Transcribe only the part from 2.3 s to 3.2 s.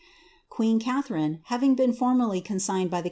consigned by the